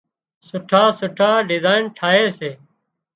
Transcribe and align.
سُٺا 0.47 0.83
سُٺا 0.99 1.31
ڊزائين 1.47 1.85
ٺاهي 1.97 2.25
سي 2.39 2.49